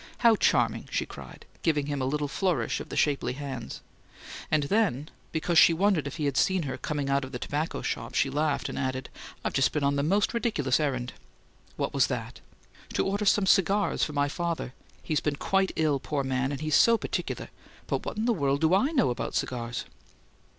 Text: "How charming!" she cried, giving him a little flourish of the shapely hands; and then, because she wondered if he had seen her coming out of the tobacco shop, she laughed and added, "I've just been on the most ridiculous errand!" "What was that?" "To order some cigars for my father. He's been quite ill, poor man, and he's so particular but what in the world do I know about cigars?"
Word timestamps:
"How 0.25 0.35
charming!" 0.35 0.87
she 0.89 1.05
cried, 1.05 1.45
giving 1.61 1.85
him 1.85 2.01
a 2.01 2.05
little 2.07 2.27
flourish 2.27 2.79
of 2.79 2.89
the 2.89 2.97
shapely 2.97 3.33
hands; 3.33 3.81
and 4.49 4.63
then, 4.63 5.11
because 5.31 5.59
she 5.59 5.73
wondered 5.75 6.07
if 6.07 6.17
he 6.17 6.25
had 6.25 6.37
seen 6.37 6.63
her 6.63 6.75
coming 6.75 7.07
out 7.07 7.23
of 7.23 7.31
the 7.31 7.37
tobacco 7.37 7.83
shop, 7.83 8.15
she 8.15 8.27
laughed 8.31 8.67
and 8.67 8.79
added, 8.79 9.09
"I've 9.45 9.53
just 9.53 9.71
been 9.71 9.83
on 9.83 9.97
the 9.97 10.01
most 10.01 10.33
ridiculous 10.33 10.79
errand!" 10.79 11.13
"What 11.75 11.93
was 11.93 12.07
that?" 12.07 12.39
"To 12.95 13.05
order 13.05 13.25
some 13.25 13.45
cigars 13.45 14.03
for 14.03 14.13
my 14.13 14.27
father. 14.27 14.73
He's 15.03 15.19
been 15.21 15.35
quite 15.35 15.71
ill, 15.75 15.99
poor 15.99 16.23
man, 16.23 16.51
and 16.51 16.61
he's 16.61 16.73
so 16.75 16.97
particular 16.97 17.49
but 17.85 18.03
what 18.03 18.17
in 18.17 18.25
the 18.25 18.33
world 18.33 18.61
do 18.61 18.73
I 18.73 18.89
know 18.93 19.11
about 19.11 19.35
cigars?" 19.35 19.85